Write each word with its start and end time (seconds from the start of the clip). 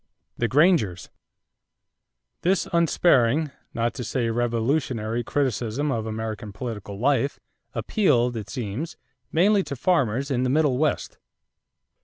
=The 0.35 0.47
Grangers.= 0.47 1.11
This 2.41 2.67
unsparing, 2.73 3.51
not 3.75 3.93
to 3.93 4.03
say 4.03 4.31
revolutionary, 4.31 5.23
criticism 5.23 5.91
of 5.91 6.07
American 6.07 6.51
political 6.51 6.97
life, 6.97 7.39
appealed, 7.75 8.35
it 8.35 8.49
seems, 8.49 8.97
mainly 9.31 9.61
to 9.61 9.75
farmers 9.75 10.31
in 10.31 10.41
the 10.41 10.49
Middle 10.49 10.79
West. 10.79 11.19